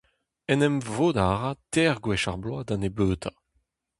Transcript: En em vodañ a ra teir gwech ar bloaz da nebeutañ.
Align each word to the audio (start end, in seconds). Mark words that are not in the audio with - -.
En 0.51 0.59
em 0.67 0.77
vodañ 0.95 1.27
a 1.33 1.35
ra 1.39 1.51
teir 1.71 1.97
gwech 2.03 2.25
ar 2.31 2.39
bloaz 2.41 2.65
da 2.67 2.75
nebeutañ. 2.77 3.35